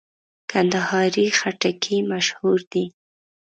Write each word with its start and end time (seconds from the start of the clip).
کندهاري 0.51 1.25
خټکی 1.37 1.97
مشهور 2.11 2.59
دی. 2.71 2.85